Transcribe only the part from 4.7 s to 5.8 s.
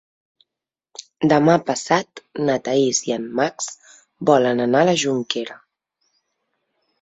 a la Jonquera.